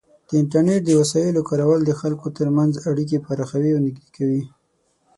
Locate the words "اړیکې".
2.89-3.23